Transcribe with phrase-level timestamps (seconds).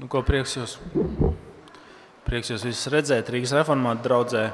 [0.00, 0.78] Nu, ko prieks jūs,
[2.24, 4.44] prieks jūs visus redzēt Rīgas reformāta draugzē.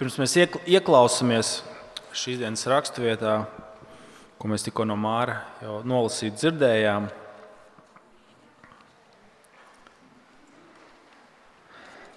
[0.00, 0.34] Pirms mēs
[0.66, 1.52] ieklausāmies
[2.10, 3.36] šīs dienas raksturvietā,
[4.34, 7.06] ko mēs tikko no Māra jau nolasīt dzirdējām.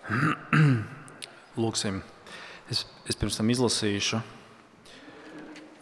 [1.61, 2.01] Lūksim,
[2.73, 4.17] es, es pirms tam izlasīšu.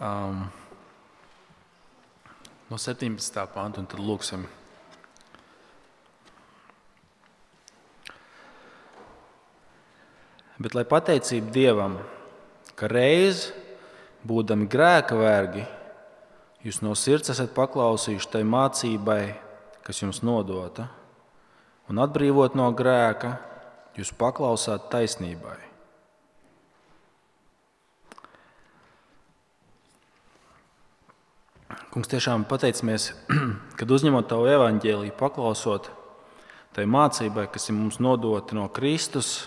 [0.03, 0.43] Um,
[2.69, 3.45] no 17.
[3.53, 4.45] panta, un tad lūksim.
[10.55, 11.97] Bet lai pateicība Dievam,
[12.79, 13.49] ka reiz,
[14.25, 15.65] būdami grēka vergi,
[16.65, 19.21] jūs no sirds esat paklausījuši tai mācībai,
[19.85, 20.87] kas jums nodota,
[21.91, 23.35] un atbrīvot no grēka,
[23.99, 25.74] jūs paklausāt taisnībai.
[31.95, 33.13] Kungs, tiešām pateicamies,
[33.79, 35.85] kad uzņemot tavu evaņģēlīju, paklausot
[36.75, 39.45] tai mācībai, kas ir mums nodota no Kristus,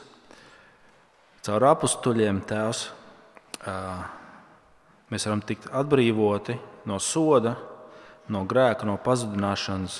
[1.44, 2.80] caur apstuļiem, Tēvs,
[5.12, 6.56] mēs varam tikt atbrīvoti
[6.88, 7.52] no soda,
[8.32, 9.98] no grēka, no pazudināšanas.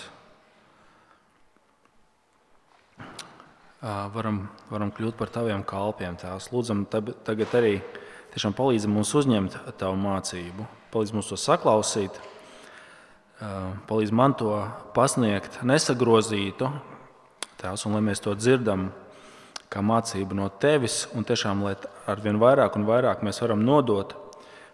[4.17, 4.41] Varam,
[4.73, 6.49] varam kļūt par taviem kalpiem, Tēvs.
[6.57, 7.77] Lūdzam, tagad arī
[8.33, 12.17] tiešām palīdzi mums uzņemt tavu mācību, palīdzi mums to saklausīt
[13.39, 14.53] palīdz man to
[14.97, 16.71] pasniegt, nesagrozītu,
[17.61, 18.89] tās, un lai mēs to dzirdam
[19.71, 21.77] kā mācību no tevis, un tiešām, lai
[22.09, 24.15] ar vien vairāk un vairāk mēs varam nodot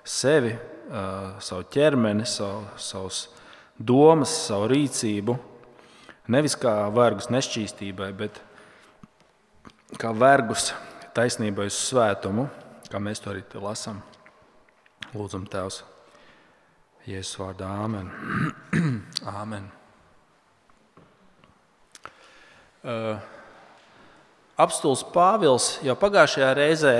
[0.04, 0.54] sevi,
[1.44, 3.24] savu ķermeni, savu, savus
[3.76, 5.36] domas, savu rīcību,
[6.32, 8.40] nevis kā vergus nešķīstībai, bet
[10.00, 10.72] kā vergus
[11.16, 12.48] taisnībai uz svētumu,
[12.90, 14.02] kā mēs to arī lasām.
[15.14, 15.93] Lūdzam, Tēvs!
[17.04, 18.06] Jēzus vārdā Āmen.
[19.28, 19.66] Āmen.
[22.80, 23.18] Uh,
[24.56, 26.94] Apstults Pāvils jau pagājušajā reizē,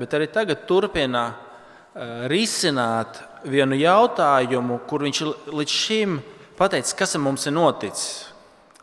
[0.00, 5.20] bet arī tagad turpina uh, risināt vienu jautājumu, kur viņš
[5.52, 6.14] līdz šim
[6.56, 8.30] pateicis, kas mums ir noticis.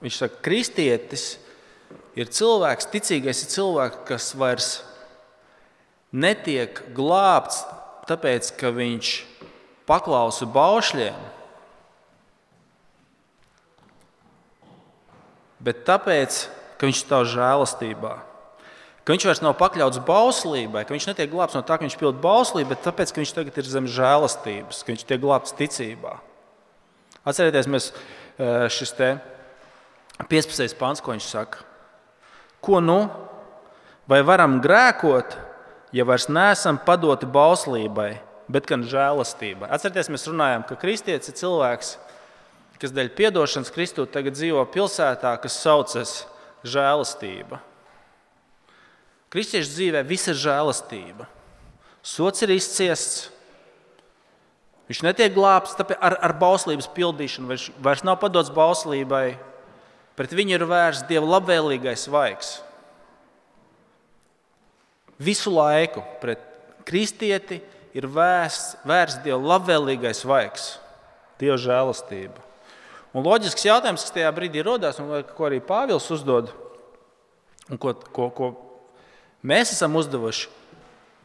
[0.03, 1.25] Viņš saka, ka kristietis
[2.13, 4.69] ir cilvēks, ticīgais ir cilvēks, kas vairs
[6.13, 7.63] netiek glābts,
[8.05, 9.36] tāpēc ka viņš ir
[9.87, 11.17] paklausu baušļiem,
[15.63, 16.45] bet tāpēc,
[16.77, 18.15] ka viņš ir tavs žēlastībā.
[19.07, 22.19] Ka viņš vairs nav pakļauts bauslībai, ka viņš netiek glābts no tā, ka viņš pild
[22.19, 26.17] bauslību, bet tāpēc, ka viņš tagad ir zem žēlastības, ka viņš tiek glābts ticībā.
[27.27, 28.91] Atcerieties, mēs eh, šis
[30.27, 30.75] 15.
[30.75, 31.63] pāns, ko viņš saka.
[32.59, 33.05] Ko nu?
[34.11, 35.37] Vai varam grēkot,
[35.95, 38.11] ja vairs neesam padoti bauslībai,
[38.51, 39.69] bet gan žēlastībai.
[39.73, 41.93] Atcerieties, mēs runājām, ka kristietis ir cilvēks,
[42.81, 46.19] kas dēļ atdošanas Kristū tagad dzīvo pilsētā, kas saucas
[46.67, 47.59] žēlastība.
[49.33, 51.27] Kristiešu dzīvē viss ir žēlastība.
[52.05, 53.27] Sots ir izciests.
[54.87, 59.35] Viņš netiek glābts ar, ar bauslības pildīšanu, viņš vairs nav padots bauslībai.
[60.17, 62.53] Pret viņu ir vērsts Dieva labvēlīgais vaigs.
[65.19, 66.39] Visu laiku pret
[66.87, 67.59] kristieti
[67.97, 70.75] ir vērsts, vērsts Dieva labvēlīgais vaigs,
[71.41, 72.43] Dieva žēlastība.
[73.15, 76.51] Un loģisks jautājums, kas tajā brīdī radās, un ko arī Pāvils uzdod,
[77.71, 78.49] un ko, ko, ko
[79.47, 80.49] mēs esam uzdevuši,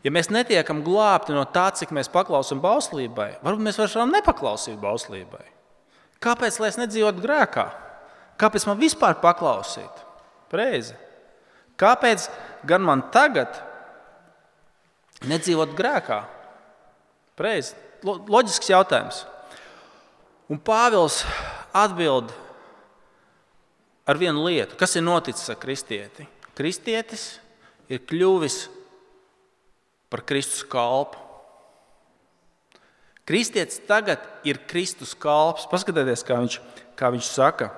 [0.07, 5.45] ja mēs netiekam glābti no tā, cik mēs paklausām bauslībai, varbūt mēs varam nepaklausīt bauslībai.
[6.23, 7.67] Kāpēc lai es nedzīvotu grēkā?
[8.41, 10.05] Kāpēc man vispār paklausīt?
[10.53, 10.95] Preizi.
[11.81, 12.29] Kāpēc
[12.69, 13.59] gan man tagad
[15.27, 16.21] nedzīvot grēkā?
[17.39, 17.75] Pareizi.
[18.03, 19.23] Loģisks jautājums.
[20.51, 21.23] Un Pāvils
[21.73, 22.33] atbild
[24.05, 24.77] ar vienu lietu.
[24.77, 26.27] Kas ir noticis ar kristieti?
[26.59, 27.37] Kristietis
[27.89, 28.67] ir kļuvis
[30.13, 31.21] par Kristus kalpu.
[33.25, 35.69] Kristietis tagad ir Kristus kalps.
[35.71, 36.59] Paskatieties, kā viņš,
[36.99, 37.71] kā viņš saka.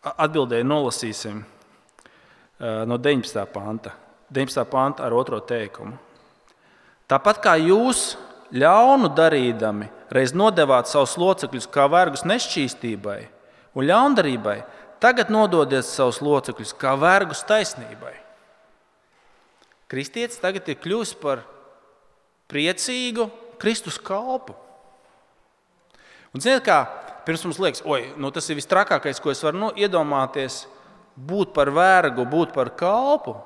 [0.00, 1.40] Atbildēji nolasīsim.
[2.60, 3.46] Eh, no 19.
[3.46, 3.90] panta.
[4.28, 4.64] 19.
[4.64, 5.96] panta ar otro teikumu.
[7.08, 8.18] Tāpat kā jūs
[8.52, 13.20] ļaunu darīdami, reiz nodevāt savus locekļus kā vergus nešķīstībai
[13.74, 14.58] un ļaundarībai,
[15.00, 18.12] tagad nododiet savus locekļus kā vergus taisnībai.
[19.90, 21.40] Kristietis tagad ir kļuvis par
[22.50, 24.52] priecīgu Kristus kalpu.
[26.30, 26.84] Un, ziniet, kā
[27.24, 30.66] pirms mums liekas, oi, nu, tas ir vistrakākais, ko es varu nu, iedomāties
[31.16, 33.36] būt par vergu, būt par kalpu.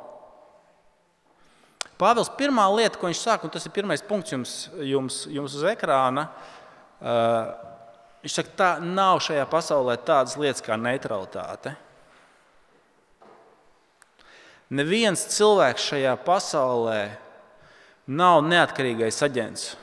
[1.99, 5.63] Pāvils pirmā lieta, ko viņš saka, un tas ir pirmais punkts jums, jums, jums uz
[5.71, 6.27] ekrāna,
[6.99, 7.55] uh,
[8.25, 11.77] viņš saka, tā nav šajā pasaulē tādas lietas kā neutralitāte.
[14.75, 17.01] Neviens cilvēks šajā pasaulē
[18.11, 19.75] nav neatkarīgais aģents.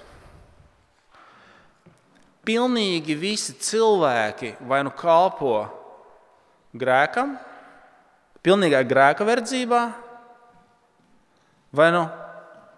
[2.43, 5.61] Pilnīgi visi cilvēki vai nu kalpo
[6.73, 7.37] grēkam,
[8.45, 9.81] pilnīgā grēka verdzībā,
[11.75, 12.05] vai nu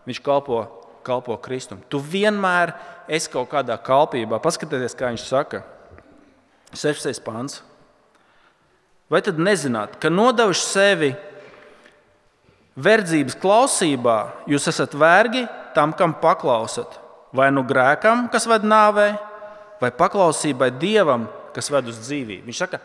[0.08, 0.64] viņš kalpo,
[1.06, 1.82] kalpo Kristum.
[1.90, 2.74] Tu vienmēr
[3.08, 4.40] esi kaut kādā kalpībā.
[4.44, 5.64] Paskatieties, kā viņš saka,
[6.74, 7.22] 16.
[7.24, 7.62] pāns.
[9.12, 11.12] Vai tad nezināt, ka nodevuši sevi
[12.74, 14.18] verdzības klausībā,
[14.50, 15.46] jūs esat vergi
[15.76, 17.00] tam, kam paklausat?
[17.34, 19.14] Vai nu grēkam, kas ved nāvē,
[19.82, 22.46] vai paklausībai dievam, kas ved uz dzīvību?
[22.48, 22.80] Viņš saka,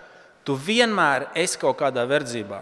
[0.46, 2.60] tu vienmēr esi kaut kādā verdzībā.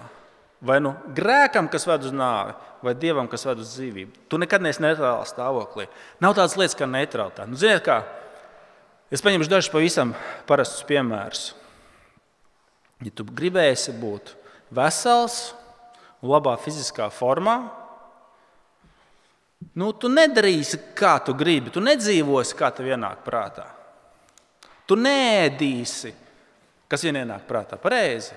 [0.67, 4.25] Vai nu grēkam, kas ved uz nāvi, vai dievam, kas ved uz dzīvību.
[4.31, 5.84] Tu nekad neesi neitrālā stāvoklī.
[6.23, 7.50] Nav tādas lietas kā neutralitāte.
[7.50, 8.00] Nu, ziniet, kā?
[9.12, 10.14] Es paņemšu dažus pavisam
[10.49, 11.50] parastus piemērus.
[13.05, 14.32] Ja tu gribēsi būt
[14.75, 15.52] vesels
[16.25, 17.58] un labā fiziskā formā,
[19.76, 21.73] nu, tu nedarīsi, kā tu gribi.
[21.75, 23.69] Tu nedzīvosi, kā tev ienāk prātā.
[24.88, 26.14] Tu nēdīsi,
[26.90, 27.78] kas vien ienāk prātā.
[27.80, 28.34] Pareizi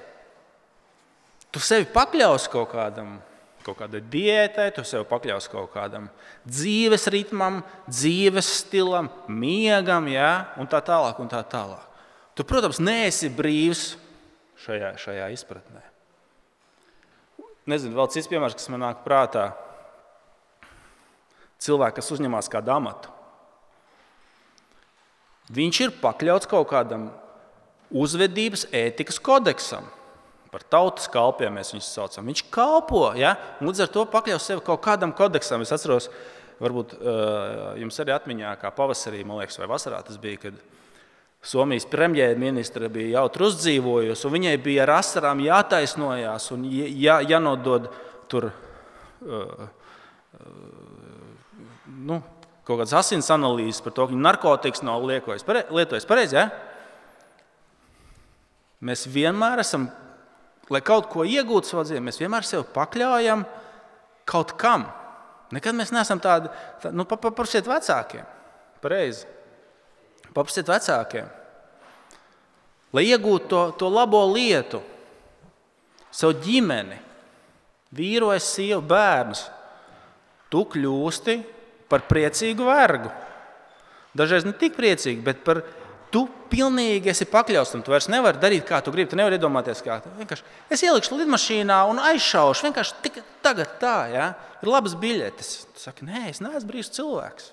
[1.53, 3.17] tu sevi pakļausi kaut kādam,
[3.65, 6.09] kaut kādai diētai, tu sevi pakļausi kaut kādam
[6.47, 10.53] dzīves ritmam, dzīves stilam, miegam, ja?
[10.61, 11.19] un tā tālāk.
[11.21, 11.85] Un tā tālāk.
[12.37, 13.93] Tu, protams, neesi brīvs
[14.63, 15.83] šajā, šajā izpratnē.
[17.69, 19.51] Nezinu, vēl cits piemērs, kas man nāk prātā.
[21.59, 23.11] Cilvēks, kas uzņemas kādu amatu,
[25.51, 27.09] viņš ir pakļauts kaut kādam
[27.91, 29.87] uzvedības ētikas kodeksam.
[30.49, 32.25] Par tautas kalpiem mēs viņus saucam.
[32.29, 33.35] Viņš kalpo, ja?
[33.61, 35.61] līdz ar to pakļaus sevi kaut kādam kodeksam.
[35.61, 36.09] Es atceros,
[36.61, 36.95] varbūt
[37.81, 40.61] jums arī atmiņā, kā pavasarī, liekas, vai vasarā tas bija, kad
[41.39, 47.87] Somijas premjerministra bija jautri uzdzīvojusi, un viņai bija ar asarām jātaisnojās un jā, jānodod
[48.27, 49.69] tur uh,
[51.87, 52.19] nu,
[52.67, 56.35] kaut kādas asins analīzes par to, ka narkotikas nav lietojis pareizi.
[56.35, 56.49] Ja?
[58.85, 59.89] Mēs vienmēr esam
[60.69, 63.43] lai kaut ko iegūtu savā dzīvē, mēs vienmēr sevi pakļaujam
[64.29, 64.85] kaut kam.
[65.53, 68.25] Nekad mēs neesam tādi, tā, nu, paprasiet vecākiem.
[68.83, 69.25] Pareizi.
[70.29, 71.29] Paprasiet vecākiem.
[72.93, 74.81] Lai iegūtu to, to labo lietu,
[76.13, 76.97] savu ģimeni,
[77.97, 79.43] vīru, sievu, bērnus,
[80.53, 81.35] tu kļūsti
[81.89, 83.09] par priecīgu vergu.
[84.17, 85.63] Dažreiz ne tik priecīgi, bet par
[86.09, 87.81] Tu pilnīgi esi pakļauts tam.
[87.85, 89.11] Tu vairs nevari darīt, kā tu gribi.
[89.11, 90.45] Tu nevari iedomāties, kā tu vienkārši.
[90.73, 92.65] Es ielikšu lidmašīnā un aizšaušu.
[92.65, 94.29] Vienkārši tik, tagad tā, ja?
[94.63, 95.51] ir labas biļetes.
[95.75, 97.51] Tu saki, nē, es neesmu brīvs cilvēks.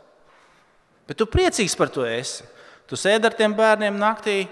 [1.06, 2.46] Bet tu priecīgs par to esi.
[2.88, 4.46] Tu sēdi ar tiem bērniem naktī,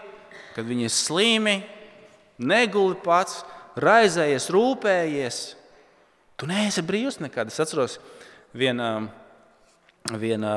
[0.55, 1.55] kad viņi ir slimi,
[2.43, 3.41] neguli pats,
[3.81, 5.41] raizējies, rūpējies.
[6.39, 7.49] Tu neesi brīvs nekad.
[7.50, 7.97] Es atceros
[8.55, 9.09] vienu
[10.19, 10.55] viena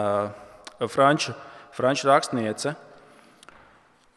[0.91, 1.31] franču,
[1.77, 2.75] franču rakstnieci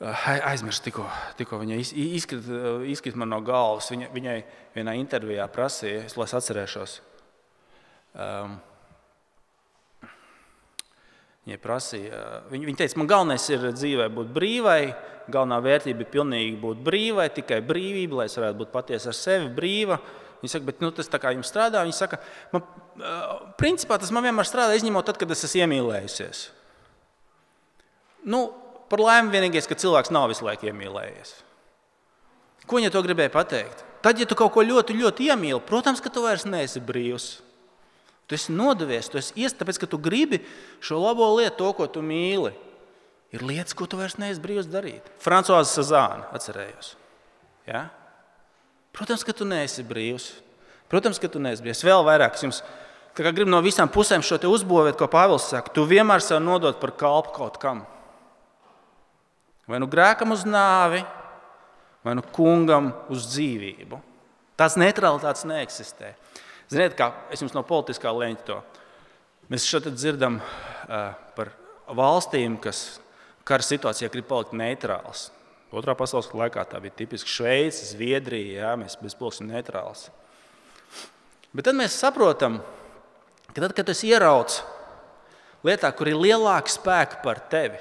[0.01, 1.05] Aizmirsu, tikko,
[1.37, 3.91] tikko viņa izkrita, izkrita man no galvas.
[3.93, 4.37] Viņa, viņai
[4.73, 6.99] vienā intervijā prasīja, es, lai es atcerēšos.
[8.17, 8.59] Um,
[11.41, 12.19] Viņai prasīja,
[12.51, 14.91] viņa, viņa teica, man galvenais ir dzīvē būt brīvai,
[15.33, 19.49] galvenā vērtība ir pilnīgi būt brīvai, tikai brīvība, lai es varētu būt patiesa ar sevi
[19.57, 19.97] brīva.
[20.43, 21.81] Viņa saka, bet nu, tas tā kā jums strādā.
[21.87, 22.21] Viņa saka,
[22.53, 22.65] man,
[23.61, 26.45] principā tas man vienmēr strādā, izņemot tad, kad es esmu iemīlējusies.
[28.29, 28.45] Nu,
[28.91, 31.37] Par laimi vienīgais, ka cilvēks nav visu laiku iemīlējies.
[32.67, 33.85] Ko viņa to gribēja pateikt?
[34.03, 37.29] Tad, ja tu kaut ko ļoti, ļoti iemīli, protams, ka tu vairs neesi brīvs.
[38.31, 40.41] Tu esi nodevies, tu esi ies, tāpēc, ka tu gribi
[40.83, 42.53] šo labo lietu, to, ko tu mīli.
[43.35, 45.07] Ir lietas, ko tu vairs neesi brīvs darīt.
[45.23, 46.95] Frančiska Sazāna atcerējos.
[47.69, 47.89] Ja?
[48.97, 50.33] Protams, ka tu neesi brīvs.
[50.91, 51.85] Protams, ka tu neesi brīvs.
[51.87, 52.63] Vēl vairāk es jums
[53.15, 55.71] gribu no visām pusēm šo uzbūvēt, ko Pāvils saka.
[55.75, 57.85] Tu vienmēr sev nodod par kalpu kaut kam.
[59.71, 61.05] Vai nu grēkam uz nāvi,
[62.03, 64.01] vai nu kungam uz dzīvību.
[64.59, 66.15] Tās neutralitātes neeksistē.
[66.71, 68.57] Ziniet, kā es jums no politiskā leņķa to.
[69.51, 71.53] Mēs šeit dzirdam uh, par
[71.87, 73.01] valstīm, kas
[73.47, 75.29] kara situācijā grib palikt neitrāls.
[75.71, 78.65] Otrā pasaules laikā tā bija tipiski Šveice, Zviedrija.
[78.65, 80.09] Jā, mēs būsim neitrāls.
[81.55, 82.59] Bet tad mēs saprotam,
[83.51, 84.59] ka tad, kad tas ierauc
[85.67, 87.79] lietā, kur ir lielāki spēki par tevi,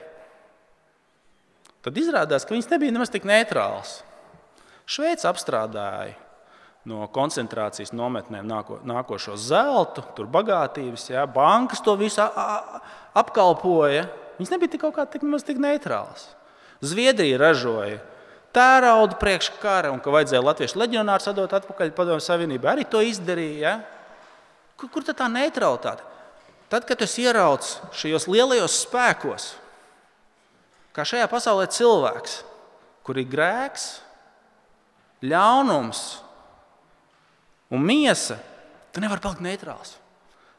[1.85, 3.99] tad izrādās, ka viņas nebija nemaz tik neitrāls.
[4.89, 6.15] Šveice apstrādāja
[6.89, 12.23] no koncentrācijas nometnēm nāko, nākošo zeltu, tur bagātības, ja, bankas to visu
[13.17, 14.07] apkalpoja.
[14.39, 16.29] Viņas nebija tik kaut kā tik, tik neitrālas.
[16.79, 17.99] Zviedrija ražoja
[18.55, 22.71] tērauda priekš kara un ka vajadzēja latviešu leģionāru sadot atpakaļ Padomju Savienībai.
[22.73, 23.59] Arī to izdarīja.
[23.59, 23.73] Ja?
[24.79, 26.05] Kur, kur tā neutralitāte?
[26.69, 29.51] Tad, kad es ieraucu šajos lielajos spēkos,
[30.99, 32.41] kā šajā pasaulē cilvēks,
[33.07, 33.87] kur ir grēks,
[35.23, 36.03] ļaunums
[37.71, 38.39] un miesa,
[38.91, 39.95] tu nevari palikt neitrāls.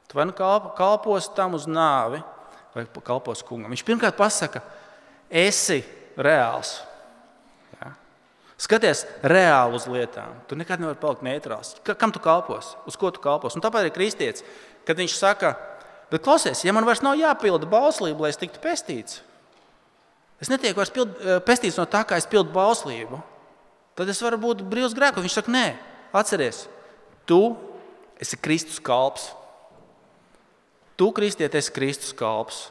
[0.09, 2.19] Tu vai nu kalpos tam uz nāvi,
[2.75, 3.71] vai kalpos kungam.
[3.71, 4.65] Viņš pirmkārt pasaka,
[5.31, 5.83] esi
[6.19, 6.81] reāls.
[8.61, 10.35] Skaties reāli uz lietām.
[10.51, 11.79] Tu nekad nevari palikt neitrāls.
[11.97, 12.75] Kam tu kalpos?
[12.91, 13.55] Uz ko tu kalpos?
[13.57, 14.45] Un tāpēc arī kristietis,
[14.85, 15.55] kad viņš saka,
[16.13, 19.23] bet klausies, ja man vairs nav jāpilda bauslība, lai es tiktu pestīts,
[20.41, 23.21] es netieku vairs pild, eh, pestīts no tā, kā es pildu bauslību,
[23.97, 25.25] tad es varu būt brīvs grēkos.
[25.25, 25.67] Viņš saka, nē,
[26.17, 26.67] atceries,
[27.27, 27.57] tu
[28.21, 29.31] esi Kristus kalps.
[30.97, 32.69] Tu, kristiet, esi Kristus kalps.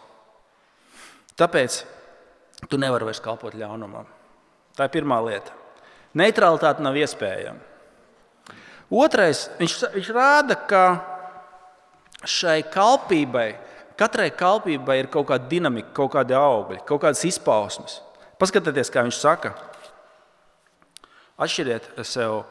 [1.39, 1.83] Tāpēc
[2.69, 4.05] tu nevari vairs kalpot ļaunumam.
[4.77, 5.55] Tā ir pirmā lieta.
[6.17, 7.65] Neutralitāte nav iespējama.
[8.89, 10.83] Otrais, viņš, viņš rāda, ka
[12.25, 13.51] šai kalpībai,
[13.99, 17.99] katrai kalpībai ir kaut kāda dinamika, kaut kādi augļi, kaut kādas izpausmes.
[18.39, 19.51] Paskatieties, kā viņš saka.
[21.39, 22.41] Atšķiriet sev.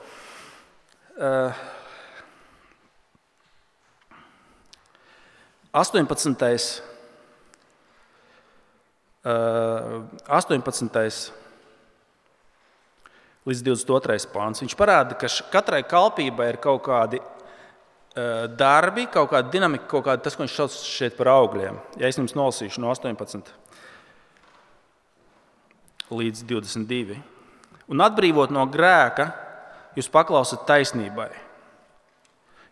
[1.18, 1.56] Uh,
[5.72, 6.82] 18.
[9.28, 11.32] Uh, 18
[13.48, 14.28] līdz 22.
[14.32, 14.60] pāns.
[14.62, 17.20] Viņš parāda, ka katrai kalpībai ir kaut kādi
[18.58, 21.80] darbi, kaut kāda dinamika, kaut kāda tas, ko viņš sauc šeit par augļiem.
[22.00, 23.52] Ja es jums nolasīšu no 18
[26.08, 27.18] līdz 22.
[27.88, 29.30] Un atbrīvot no grēka,
[29.96, 31.30] jūs paklausat taisnībai.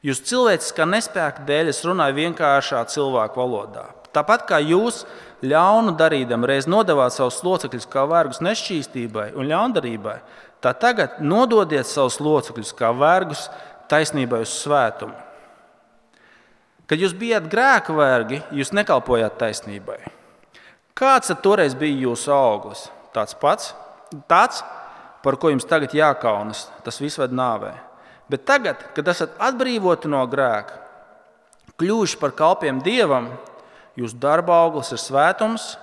[0.06, 3.88] Jūs cilvēciskā nespēka dēļ es runāju vienkāršā cilvēku valodā.
[4.16, 5.02] Tāpat kā jūs
[5.44, 10.20] ļaunu darīdam, reiz nodevāt savus locekļus kā vergus nešķīstībai un ļaundarībai,
[10.66, 13.46] Tā tagad nododiet savus locekļus kā vergus
[13.90, 15.14] taisnībai uz svētumu.
[16.86, 19.98] Kad jūs bijat grēka vergi, jūs nekalpojāt taisnībai.
[20.96, 22.86] Kāds toreiz bija jūsu auglis?
[23.12, 23.72] Tāds pats,
[24.30, 24.62] tāds,
[25.24, 27.72] par ko jums tagad jākaunas, tas viss ved nāvē.
[28.30, 30.78] Bet tagad, kad esat atbrīvoti no grēka,
[31.80, 33.32] kļuvuši par kalpiem dievam,
[33.98, 35.74] jūsu darba auglis ir svētums,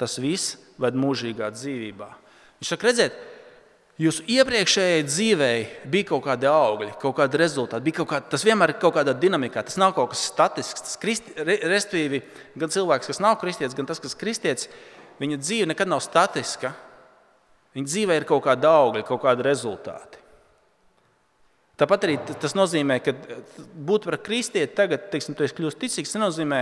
[0.00, 2.08] tas viss ved mūžīgā dzīvībā.
[2.60, 3.16] Viņš saka, redziet,
[4.00, 5.56] Jūsu iepriekšējai dzīvei
[5.92, 7.92] bija kaut kādi augļi, kaut kādi rezultāti.
[7.92, 9.66] Kaut kā, tas vienmēr ir kaut kādā dinamikā.
[9.68, 10.86] Tas nav kaut kas statisks.
[10.86, 12.22] Tas kristi, restīvi,
[12.58, 14.70] gan cilvēks, kas nav kristietis, gan tas, kas ir kristietis,
[15.20, 16.72] viņa dzīve nekad nav statiska.
[17.76, 20.20] Viņa dzīvē ir kaut kāda augļa, kaut kāda rezultāti.
[21.80, 23.14] Tāpat arī tas nozīmē, ka
[23.74, 26.60] būt par kristieti tagad, teiksim, tu esi kļūst ticīgs, nenozīmē,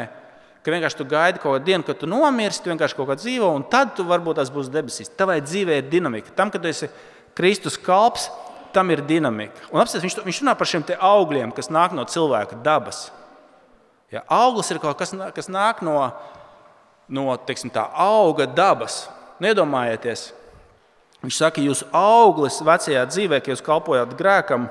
[0.64, 3.66] ka vienkārši tu gaidi kaut kādu dienu, kad tu nomirsti, vienkārši kaut kā dzīvo, un
[3.72, 5.10] tad tu varbūt tas būs debesīs.
[5.18, 6.34] Tavai dzīvē ir dinamika.
[6.36, 6.88] Tam, kad tu esi
[7.38, 8.28] Kristus kalps,
[8.74, 9.68] tam ir dinamika.
[9.70, 13.08] Un apstāties, viņš, viņš runā par šiem augļiem, kas nāk no cilvēka dabas.
[14.10, 15.96] Ja, auglis ir kaut kas, kas nāk no,
[17.08, 19.04] no teiksim, tā auga dabas.
[19.40, 20.30] Nedomājieties,
[21.22, 24.68] viņš saka, jūsu auglis vecajā dzīvē, kad jūs kalpojat grēkam,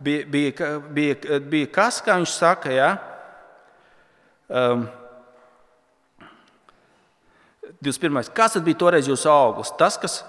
[0.00, 2.94] bija, bija, bija, bija kas, kā viņš saka, ja?
[4.48, 4.88] um,
[7.80, 8.32] 21.
[8.34, 9.72] Kas tad bija toreiz jūsu auglis?
[9.78, 10.20] Tas, kas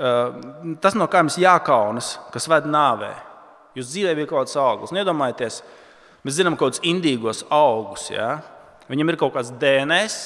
[0.00, 3.10] tas, no kā mums jākaunas, kas ved nāvē.
[3.76, 4.94] Jūs dzīvē bija kaut kāds augurs.
[4.96, 5.60] Iedomājieties,
[6.24, 8.08] mēs zinām kaut kādus indīgos augus.
[8.10, 8.38] Ja?
[8.90, 10.16] Viņam ir kaut kāds DNS,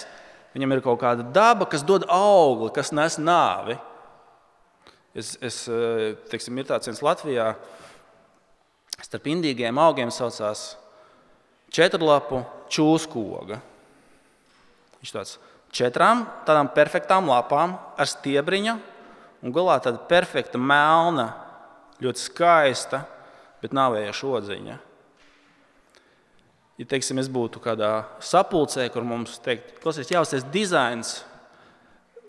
[0.54, 3.76] viņam ir kaut kāda daba, kas dod augli, kas nes nāvi.
[5.14, 7.52] Es, es eh, teiksim, ir tāds viens Latvijā,
[9.02, 10.72] starp indīgiem augiem saucās
[11.74, 12.40] četrlapu
[12.72, 13.60] čūskoga.
[15.02, 15.36] Viņš tāds
[15.74, 18.78] četrām tādām perfektām lapām ar stiebriņu
[19.44, 21.28] un galā tāda perfekta, melna,
[22.02, 23.04] ļoti skaista,
[23.62, 24.78] bet nāvējoša odziņa.
[26.80, 27.92] Ja teiksim, es būtu kādā
[28.24, 31.20] sapulcē, kur mums teikt, klausies, jāuztais dizains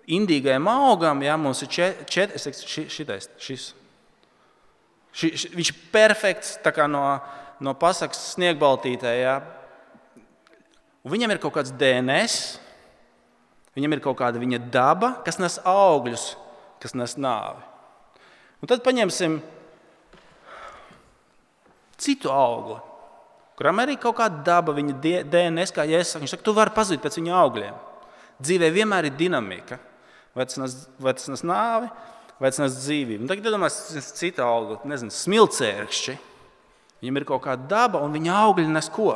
[0.05, 3.71] indīgajam augam, ja mums ir četri, es teiktu, šitais, šis.
[5.15, 6.57] Ši, ši, viņš ir perfekts
[6.91, 7.03] no,
[7.63, 9.15] no pasakas sniegbaltītē.
[9.17, 9.39] Ja.
[11.01, 12.59] Un viņam ir kaut kāds DNS,
[13.79, 16.33] viņam ir kaut kāda viņa daba, kas nes augļus
[16.85, 17.63] kas nes nāvi.
[18.61, 19.39] Un tad paņemsim
[22.01, 22.77] citu augli,
[23.57, 24.95] kuram arī kaut kāda daba, viņa
[25.31, 27.83] DNS, kā jau es saku, viņš saka, tu vari pazīt pēc viņa augļiem.
[28.45, 29.79] Dzīvē vienmēr ir dinamika.
[30.35, 31.87] Vai tas nes, vai tas nes nāvi,
[32.43, 33.23] vai tas nes dzīvību.
[33.23, 36.17] Un tagad iedomājieties, citu augli, nezinu, smilcērkšķi.
[36.99, 39.13] Viņam ir kaut kāda daba, un viņa augļi nes ko?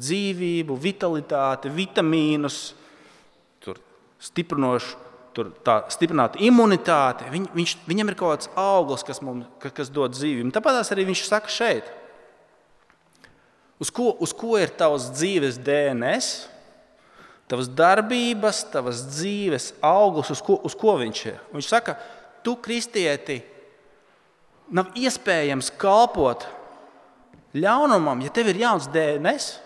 [0.00, 2.58] Dzīvību, vitalitāti, vitamīnus,
[4.20, 4.98] stiprinošu,
[5.36, 7.28] tur, tā, stiprināt imunitāti.
[7.32, 10.52] Viņ, viņš, viņam ir kaut kāds auglis, kas, mums, kas dod dzīvību.
[10.54, 11.90] Tāpēc arī viņš saka šeit,
[13.82, 16.32] uz ko, uz ko ir tavs dzīves DNS,
[17.50, 21.40] tavas darbības, tavas dzīves auglis, uz ko, uz ko viņš ir.
[21.54, 21.96] Viņš saka,
[22.46, 23.40] tu, kristieti,
[24.70, 26.46] nav iespējams kalpot
[27.56, 29.56] ļaunumam, ja tev ir jauns DNS.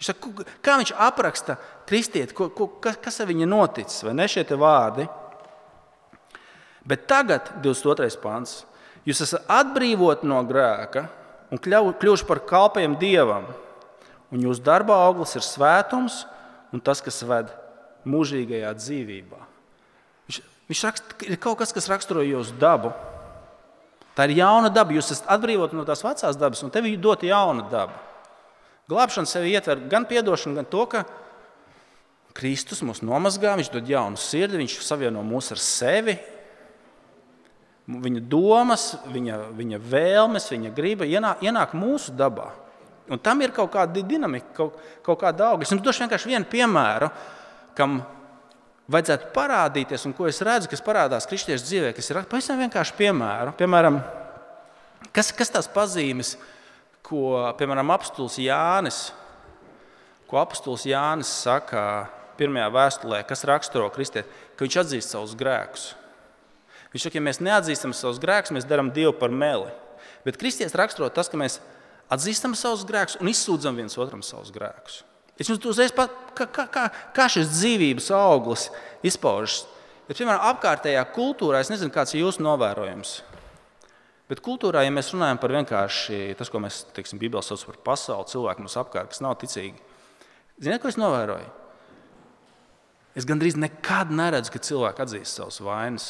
[0.00, 4.28] Viņš saka, kā viņš apraksta kristieti, ko, ko, kas, kas ar viņu noticis, vai ne
[4.30, 5.06] šie vārdi?
[6.84, 8.20] Bet tagad, 22.
[8.20, 8.62] pāns,
[9.08, 11.06] jūs esat atbrīvoti no grēka
[11.52, 13.46] un kļuvuši par kalpiem dievam.
[14.34, 16.24] Un jūsu darba auglis ir svētums
[16.74, 17.52] un tas, kas ved
[18.08, 19.40] mūžīgajā dzīvībā.
[20.28, 22.90] Viņš, viņš raksta, ir kaut kas, kas raksturo jūsu dabu.
[24.14, 24.94] Tā ir jauna daba.
[24.94, 27.96] Jūs esat atbrīvoti no tās vecās dabas, un tev ir dota jauna daba.
[28.90, 31.04] Glābšana sevi ietver gan atdošanu, gan to, ka
[32.34, 36.16] Kristus mūs nomazgā, viņš dod jaunu sirdi, viņš savieno mūs ar sevi.
[37.84, 42.48] Viņa domas, viņa, viņa vēlmes, viņa griba ienāk, ienāk mūsu dabā.
[43.12, 45.66] Un tam ir kaut kāda dinamika, kaut, kaut kāda auga.
[45.66, 47.10] Es jums došu vienkārši vienu piemēru,
[47.76, 47.98] kam
[48.90, 53.52] vajadzētu parādīties, un ko es redzu, kas parādās kristiešu dzīvē, kas ir pavisam vienkārši piemēru.
[53.60, 54.00] Piemēram,
[55.12, 56.34] kas, kas tās pazīmes,
[57.04, 59.06] ko piemēram apstults Jānis,
[60.28, 61.84] ko apstults Jānis saka
[62.38, 65.92] pirmajā vēstulē, kas raksturo kristieti, ka viņš atzīst savus grēkus.
[66.94, 69.72] Viņš saka, ja mēs neatzīstam savus grēkus, mēs darām Dievu par meli.
[70.24, 71.58] Bet kristietis raksturo tas, ka mēs
[72.12, 75.02] atzīstam savus grēkus un izsūdzam viens otram savus grēkus.
[75.34, 76.84] Es jums uzreiz pateiktu, kā, kā,
[77.16, 78.68] kā šis dzīvības auglis
[79.06, 79.64] izpaužas.
[80.06, 83.16] Bet, piemēram, apkārtējā kultūrā, es nezinu, kāds ir jūsu novērojums.
[84.30, 88.30] Bet kultūrā, ja mēs runājam par vienkārši tas, ko mēs teiksim, Bībelē saucam par pasauli,
[88.30, 89.76] cilvēku mums apkārt, kas nav ticīgi,
[90.62, 91.63] ziniet, ko es novēroju?
[93.14, 96.06] Es gandrīz nekad neredzu, ka cilvēki atzīst savas vainas.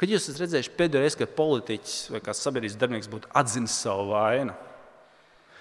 [0.00, 4.14] Kad jūs esat redzējuši pēdējo reizi, kad politiķis vai kāds sabiedrības darbinieks būtu atzinis savu
[4.14, 4.54] vainu?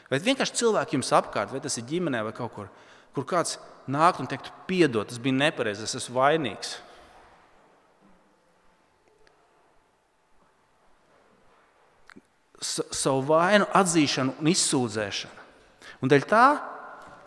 [0.10, 2.70] Vai vienkārši cilvēki jums apkārt, vai tas ir ģimenē vai kaut kur,
[3.14, 3.58] kur kāds
[3.92, 6.78] nāk un teikt, piedod, tas bija nepareizi, es esmu vainīgs.
[12.64, 15.46] Savu vainu atzīšanu un izsūdzēšanu.
[16.00, 16.46] Un dēļ tā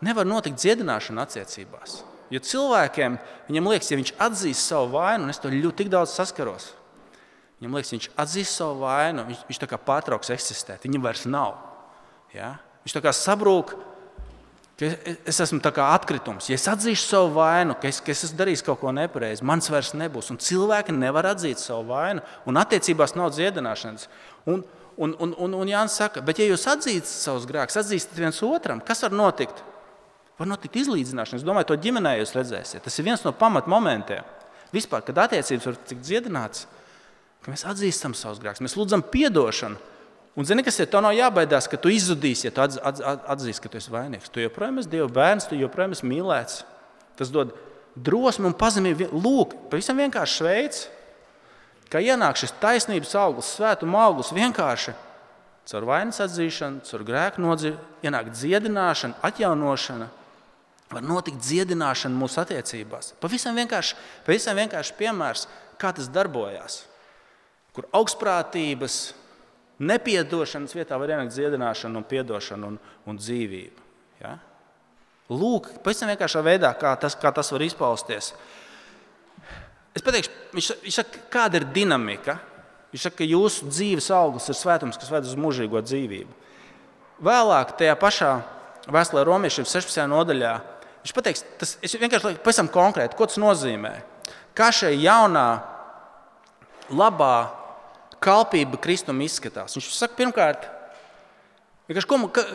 [0.05, 2.01] nevar notikt dziedināšana attiecībās.
[2.33, 3.19] Jo cilvēkiem,
[3.51, 6.71] viņam liekas, ja viņš atzīst savu vainu, un es to ļoti daudz saskaros,
[7.63, 11.61] Viņam liekas, viņš atzīst savu vainu, viņš, viņš tā kā pārtrauks eksistēt, viņa vairs nav.
[12.35, 12.57] Ja?
[12.83, 13.77] Viņš tā kā sabrūk,
[14.81, 16.49] ka es, es esmu atkritums.
[16.51, 19.71] Ja es atzīšu savu vainu, ka es, ka es esmu darījis kaut ko nepareizi, mans
[19.71, 20.33] vairs nebūs.
[20.35, 24.11] Un cilvēki nevar atzīt savu vainu, un attiecībās nav dziedināšanas.
[24.51, 24.67] Un,
[24.97, 28.83] un, un, un, un Jānis saka, bet ja jūs atzīstat savus grēkus, atzīstat viens otram,
[28.83, 29.63] kas var notikt?
[30.43, 31.39] Var notikt izlīdzināšana.
[31.39, 32.83] Es domāju, to ģimenē jūs redzēsiet.
[32.83, 34.27] Tas ir viens no pamatmomentiem.
[34.75, 36.65] Vispār, kad attiecības var tikt dziedinātas,
[37.45, 39.79] ka mēs atzīstam savus grēkus, mēs lūdzam atdošanu.
[40.35, 40.89] Un, zini, kas ir?
[40.89, 43.03] Tev nav jābaidās, ka tu izzudīsi, ja tu atz, atz,
[43.35, 44.33] atzīsi, ka tu esi vainīgs.
[44.33, 46.63] Tu joprojām esi Dieva bērns, tu joprojām esi mīlēts.
[47.21, 47.53] Tas dod
[47.95, 49.11] drosmi un pazemību.
[49.13, 50.87] Lūk, pavisam vienkārši veids,
[51.93, 54.97] kā ienāk šis taisnības auglis, svētuma auglis vienkārši
[55.69, 60.09] caur vainas atzīšanu, caur grēku nodzīšanu, ienāk dziedināšana, atjaunošana.
[60.93, 63.15] Var notikt dziedināšana mūsu attiecībās.
[63.21, 65.47] Pavisam vienkārši, pavisam vienkārši piemērs,
[65.81, 66.83] kā tas darbojas
[67.73, 68.97] kur augstprātības,
[69.83, 72.79] nepiedošanas vietā var ienākt dziedināšana, un atdošana un,
[73.09, 73.87] un dzīvība.
[74.21, 74.37] Ja?
[75.33, 78.33] Lūk, pavisam vienkāršā veidā, kā tas, kā tas var izpausties.
[79.97, 82.39] Es pateikšu, viņš, viņš saka, kāda ir dinamika.
[82.93, 86.41] Viņš saka, ka jūsu dzīves auglis ir svētums, kas ved uz mūžīgo dzīvību.
[87.25, 88.33] Vēlāk, tajā pašā
[88.93, 90.05] vēstulē romiešiem 16.
[90.13, 90.53] nodaļā,
[91.03, 93.93] viņš pateiks, tas vienkārši pavisam konkrēti, ko tas nozīmē.
[94.57, 95.47] Kā šai jaunā,
[96.93, 97.37] labā
[98.23, 99.77] kalpība Kristum izskatās?
[99.77, 100.67] Viņš saka, pirmkārt,
[102.09, 102.47] ko, ka,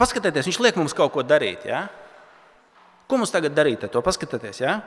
[0.00, 1.66] paskatieties, viņš liek mums kaut ko darīt.
[1.68, 1.86] Ja?
[3.08, 4.04] Ko mums tagad darīt ar to?
[4.04, 4.80] Paskatieties, ja?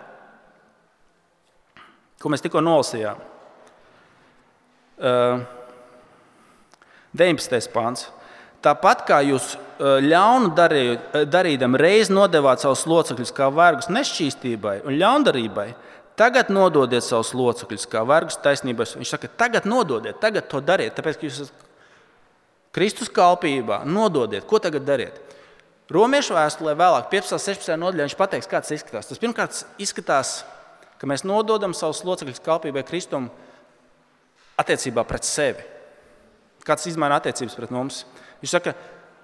[2.22, 3.22] ko mēs tikko nolasījām.
[5.02, 5.42] Uh,
[7.18, 7.72] 19.
[7.74, 8.06] pāns.
[8.62, 15.70] Tāpat kā jūs ļaunu darījot, reiz nodevāt savus locekļus kā vergus nešķīstībai un ļaundarībai,
[16.22, 18.98] Tagad nododiet savus locekļus, kā vergus taisnības.
[19.00, 21.64] Viņš saka, tagad nododiet, tagad to dariet, tāpēc ka jūs esat
[22.76, 23.82] Kristus kalpībā.
[23.88, 25.18] Nododiet, ko tagad dariet?
[25.92, 27.36] Romiešu vēstulē vēlāk, 15.
[27.36, 27.80] un 16.
[27.82, 29.10] nodaļā, viņš pateiks, kā tas izskatās.
[29.10, 30.36] Tas pirmkārt izskatās,
[31.02, 33.32] ka mēs nododam savus locekļus kalpībai Kristum
[34.62, 35.66] attiecībā pret sevi.
[36.68, 38.06] Kāds izmaina attiecības pret mums?
[38.42, 38.74] Viņš saka,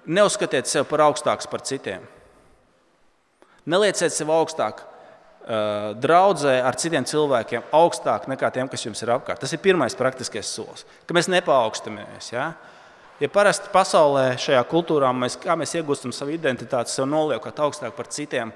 [0.06, 2.04] neuzskatiet sevi par augstāku par citiem.
[3.68, 9.42] Nelieciet sev augstāk, uh, draudzē ar citiem cilvēkiem, augstāk nekā tiem, kas jums ir apkārt.
[9.42, 12.32] Tas ir pirmais praktiskais solis, ka mēs nepaaugstamies.
[12.32, 12.52] Ja?
[13.18, 18.54] Ja parasti pasaulē, šajā kultūrā, mēs, mēs iegūstam savu identitāti, sev noliekot augstāk par citiem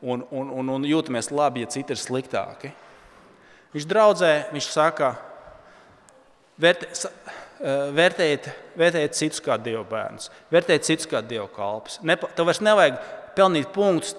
[0.00, 2.70] un, un, un, un jūtamies labi, ja citi ir sliktāki.
[3.74, 5.16] Viņš draudzē, viņš saka,
[6.62, 6.92] vērtē,
[7.64, 11.96] vērtējiet, vērtējiet citus kā dievu bērnus, vērtējiet citus kā dievu kalpus.
[12.04, 12.98] Tev vairs nevajag
[13.38, 14.14] pelnīt punktus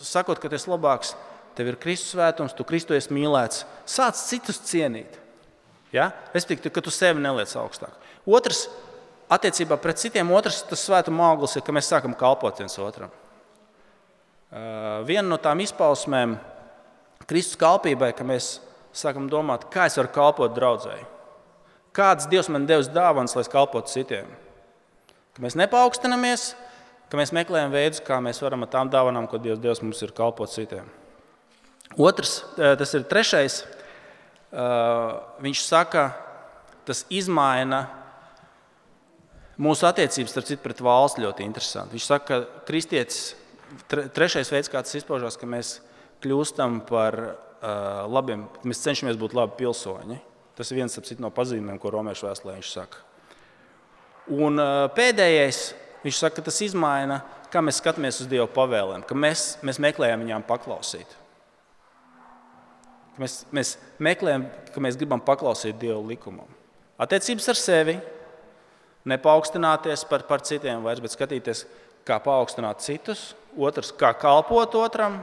[0.00, 1.14] sakot, ka tu esi labāks,
[1.58, 3.64] tev ir Kristus svētums, tu Kristu esi mīlēts.
[3.88, 5.18] Sāc citus cienīt.
[5.94, 6.10] Ja?
[6.34, 7.94] Respektīvi, ka tu sevi neliec augstāk.
[8.28, 8.66] Otrs,
[9.32, 13.12] attiecībā pret citiem, otrs tas svētuma auglis ir, ka mēs sākam kalpot viens otram.
[14.48, 16.38] Uh, viena no tām izpausmēm
[17.28, 18.58] Kristus kalpībai, ka mēs
[18.96, 21.04] sākam domāt, kā es varu kalpot draudzēji.
[21.98, 24.28] Kāds Dievs man devis dāvāns, lai kalpotu citiem?
[25.34, 26.52] Ka mēs nepaukstinamies,
[27.10, 30.14] ka mēs meklējam veidus, kā mēs varam ar tām dāvanām, ko Dievs, Dievs mums ir
[30.14, 30.86] kalpot citiem.
[31.98, 33.64] Otrs, tas ir trešais.
[35.42, 36.04] Viņš saka,
[36.86, 37.88] tas izmaina
[39.58, 41.96] mūsu attiecības citu, pret valsts ļoti interesanti.
[41.96, 43.34] Viņš saka, ka kristietis,
[43.90, 45.80] trešais veids, kā tas izpaužās, ka mēs
[46.22, 47.18] kļūstam par
[48.06, 50.22] labiem, mēs cenšamies būt labi pilsoņi.
[50.58, 53.04] Tas ir viens no pazīmēm, ko Romas vēstulē viņš saka.
[54.34, 54.58] Un
[54.96, 55.60] pēdējais,
[56.04, 60.22] Viņš saka, ka tas izmaina, kā mēs skatāmies uz Dieva pavēlēm, ka mēs, mēs meklējam
[60.22, 61.10] viņām paklausīt.
[63.16, 66.46] Ka mēs, mēs meklējam, ka mēs gribam paklausīt Dieva likumam.
[67.02, 67.96] Attiecības ar sevi,
[69.10, 71.64] nepaukstināties par, par citiem vairs, bet skatīties,
[72.06, 75.18] kā paaugstināt citus, otrs, kā kalpot otram.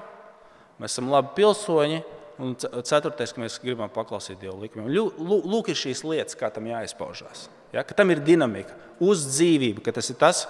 [0.78, 2.02] Mēs esam labi pilsoņi,
[2.42, 4.92] Un ceturtais, ka mēs gribam paklausīt Dieva likumiem.
[4.92, 7.46] Lūk, ir šīs lietas, kā tam jāizpaužās.
[7.72, 7.86] Ja?
[7.88, 10.44] Ka tam ir dinamika, uz dzīvību, ka tas ir tas,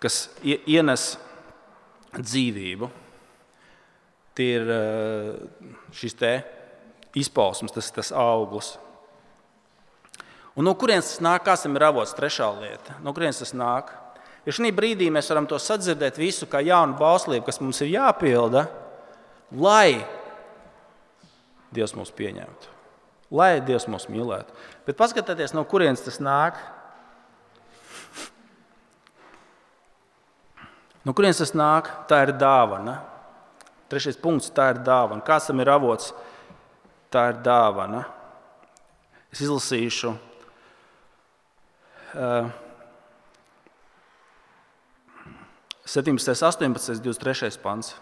[0.00, 1.12] kas ienes
[2.16, 2.88] dzīvību.
[4.32, 4.70] Tie ir
[5.92, 6.16] šis
[7.20, 8.72] izpausmes, tas ir tas auglis.
[10.56, 12.16] Un no kurienes tas nāk, kas ir avots?
[12.16, 12.96] Trešā lieta.
[13.04, 13.92] No kurienes tas nāk?
[14.44, 18.66] Ja šī brīdī mēs varam to sadzirdēt visu kā jaunu bauslību, kas mums ir jāpilda,
[19.54, 20.02] lai
[21.72, 22.70] Dievs mūs pieņemtu,
[23.32, 24.54] lai Dievs mūs mīlētu.
[24.86, 26.58] Bet paskatieties, no kurienes tas nāk.
[31.02, 31.88] No kurienes tas nāk?
[32.10, 33.00] Tā ir dāvana.
[33.90, 35.24] Trešais punkts- tā ir dāvana.
[35.24, 36.12] Kāds tam ir avots?
[37.10, 38.04] Tā ir dāvana.
[39.32, 40.16] Es izlasīšu.
[42.14, 42.50] Uh,
[45.84, 47.94] 17, 18, 23 pants.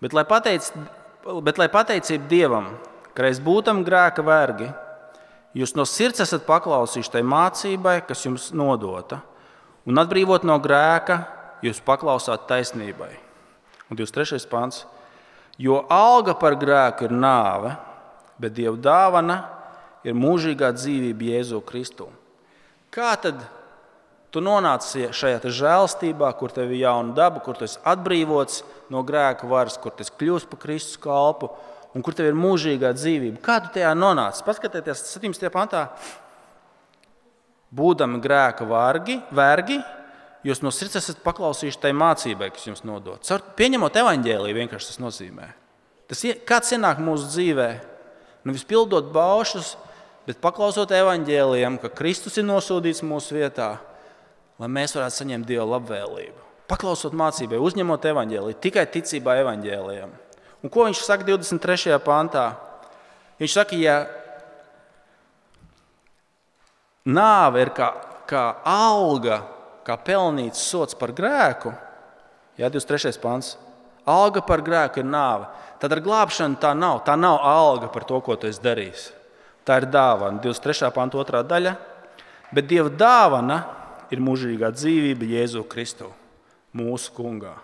[0.00, 0.66] Bet, lai pateic,
[1.24, 2.72] bet lai pateicība Dievam,
[3.14, 4.68] ka reiz būtam grēka vergi,
[5.56, 9.22] jūs no sirds esat paklausījuši tai mācībai, kas jums nodota,
[9.88, 11.22] un atbrīvot no grēka,
[11.64, 13.12] jūs paklausāt taisnībai.
[13.88, 14.44] Un 23.
[14.50, 14.84] pāns.
[15.60, 17.74] Jo alga par grēku ir nāve,
[18.40, 19.36] bet Dieva dāvana
[20.04, 22.08] ir mūžīgā dzīvība Jēzu Kristu.
[22.90, 23.38] Kā tad
[24.34, 29.46] tu nonāci šajā žēlstībā, kur tev ir jauna daba, kur tu esi atbrīvots no grēka
[29.48, 31.52] varas, kur tas kļūst par Kristus kalpu
[31.94, 33.40] un kur tev ir mūžīgā dzīvība.
[33.44, 34.42] Kā tu tajā nonāci?
[34.46, 35.50] Paskatieties, 17.
[35.54, 35.86] pantā.
[37.74, 39.78] Būdami grēka vargi, vergi,
[40.46, 43.32] jūs no sirds esat paklausījuši tai mācībai, kas jums nodots.
[43.58, 45.48] Pieņemot evaņģēlīju, vienkārši tas nozīmē.
[46.10, 47.68] Tas kāds ienāk mūsu dzīvē,
[48.46, 49.74] nevis pildot baušus,
[50.28, 53.72] bet paklausot evaņģēlījiem, ka Kristus ir nosūdīts mūsu vietā
[54.60, 56.42] lai mēs varētu saņemt Dieva labvēlību.
[56.70, 60.12] Paklausot mācībai, uzņemot evaņģēliju, tikai ticībā evaņģēlijam.
[60.64, 61.98] Un ko viņš saka 23.
[62.04, 62.46] pantā?
[63.40, 63.98] Viņš saka, ja
[67.04, 67.90] nāve ir kā,
[68.30, 69.42] kā alga,
[69.84, 71.74] kā pelnīts sots par grēku,
[72.54, 73.18] Jā, 23.
[73.18, 73.56] pants.
[74.06, 75.48] Alga par grēku ir nāve.
[75.82, 77.02] Tad ar glābšanu tā nav.
[77.06, 79.08] Tā nav alga par to, ko tu esi darījis.
[79.66, 80.38] Tā ir dāvana.
[80.44, 80.92] 23.
[80.94, 81.74] panta otrā daļa.
[82.54, 83.58] Bet Dieva dāvana
[84.12, 86.10] ir mūžīgā dzīvība Jēzu Kristu,
[86.76, 87.54] mūsu kungā.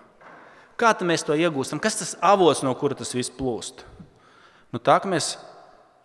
[0.80, 1.80] Kā mēs to iegūstam?
[1.82, 3.84] Kas tas avots, no kura tas viss plūst?
[4.72, 5.34] Nu, tā kā mēs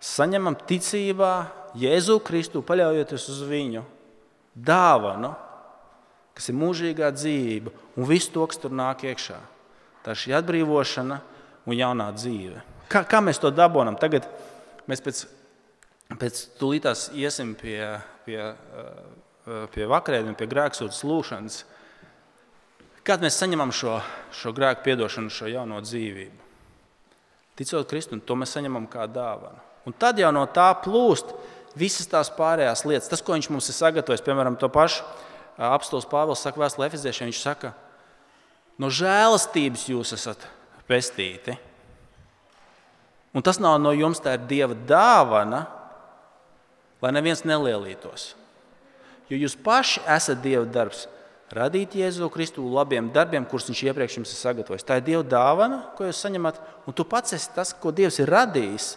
[0.03, 1.31] saņemam ticībā
[1.79, 3.85] Jēzu Kristu, paļaujoties uz viņu
[4.55, 5.31] dāvanu,
[6.35, 9.39] kas ir mūžīgā dzīvība un viss to, kas tur nāk iekšā.
[10.03, 11.19] Tā ir šī atbrīvošana
[11.65, 12.61] un jaunā dzīve.
[12.91, 13.97] Kā, kā mēs to dabūjam?
[13.99, 14.27] Tagad
[14.89, 15.23] mēs pēc,
[16.19, 17.79] pēc tūlītās iesim pie,
[18.27, 18.99] pie uh,
[19.45, 21.59] pie vakarēdienām, pie grēksūdzes lūšanas,
[23.05, 23.99] kad mēs saņemam šo,
[24.33, 26.41] šo grēku piedošanu, šo jauno dzīvību.
[27.55, 29.61] Ticot Kristum, to mēs saņemam kā dāvanu.
[29.85, 31.35] Un tad jau no tā plūst
[31.77, 35.05] visas tās pārējās lietas, tas, ko viņš mums ir sagatavojis, piemēram, to pašu
[35.55, 37.71] apstults Pāvils saka vēstulē Efeziešiem, viņš saka,
[38.81, 40.41] no žēlastības jūs esat
[40.89, 41.55] pestīti.
[43.35, 45.65] Un tas nav no jums, tā ir Dieva dāvana,
[47.03, 48.33] lai neviens nelielītos.
[49.29, 51.07] Jo jūs paši esat Dieva darbs,
[51.55, 54.85] radīt Jēzu Kristu labiem darbiem, kurus Viņš iepriekš jums ir sagatavojis.
[54.85, 58.29] Tā ir Dieva dāvana, ko jūs saņemat, un tu pats esi tas, ko Dievs ir
[58.29, 58.93] radījis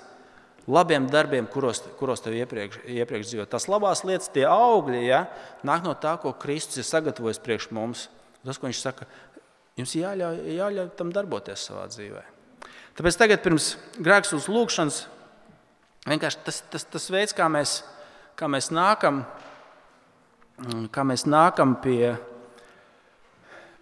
[0.69, 3.47] labiem darbiem, kuros, kuros tev iepriekš, iepriekš dzīvo.
[3.49, 5.25] Tās labās lietas, tie augļi, ja,
[5.67, 8.09] nāk no tā, ko Kristus ir sagatavojis priekš mums.
[8.45, 9.09] Tas, ko viņš saka,
[9.81, 12.25] jums jāļauj, jāļauj tam darboties savā dzīvē.
[12.99, 15.01] Tāpēc tagad, pirms grēksūdas lūgšanas,
[16.09, 17.81] vienkārši tas, tas, tas veids, kā mēs,
[18.39, 19.23] kā mēs nākam,
[20.93, 22.15] kā mēs nākam pie,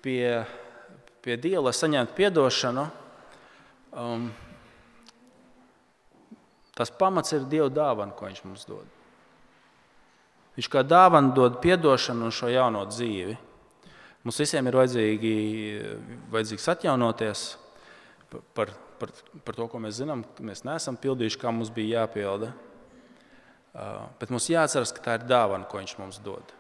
[0.05, 0.43] pie,
[1.25, 2.89] pie Dieva, lai saņemtu atdošanu.
[3.97, 4.27] Um,
[6.77, 8.85] Tas pamats ir Dieva dāvana, ko Viņš mums dod.
[10.59, 13.37] Viņš kā dāvana dod atdošanu un šo jauno dzīvi.
[14.27, 15.33] Mums visiem ir vajadzīgi,
[16.35, 17.45] vajadzīgs atjaunoties
[18.57, 19.13] par, par,
[19.47, 22.51] par to, ko mēs zinām, ka mēs neesam pildījuši, kā mums bija jāpilda.
[23.77, 26.53] Uh, bet mums jāatcerās, ka tā ir dāvana, ko Viņš mums dod.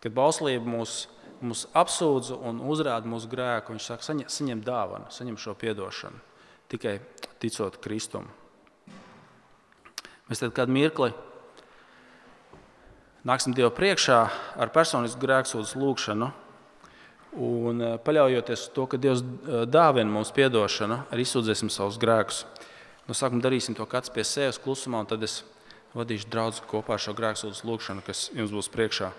[0.00, 1.04] Kad bauslība mūs,
[1.44, 6.26] mūs apsūdz un uzrāda mūsu grēku, Viņš saka, saņem, saņem dāvanu, saņem šo atdošanu
[6.70, 7.00] tikai
[7.42, 8.28] ticot Kristum.
[10.30, 11.10] Mēs tad kādu mirkli
[13.26, 14.20] nāksim Dievu priekšā
[14.60, 16.30] ar personisku grēksūdzes lūgšanu.
[17.40, 22.44] Un eh, paļaujoties uz to, ka Dievs eh, dāvina mums atdošanu, arī izsūdzēsim savus grēkus.
[23.06, 25.40] No sākuma darīsim to pats pie sevis klusumā, un tad es
[25.94, 29.10] vadīšu draugu kopā ar šo grēksūdzes lūgšanu, kas jums būs priekšā.